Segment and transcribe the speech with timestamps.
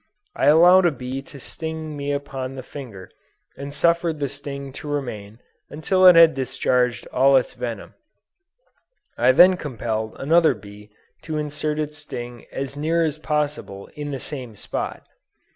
[0.35, 3.11] I allowed a bee to sting me upon the finger
[3.55, 5.37] and suffered the sting to remain
[5.69, 7.93] until it had discharged all its venom.
[9.15, 10.89] I then compelled another bee
[11.21, 15.05] to insert its sting as near as possible in the same spot.